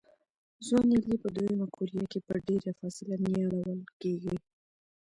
[0.65, 4.35] ځوان نیالګي په دوه یمه قوریه کې په ډېره فاصله نیالول کېږي.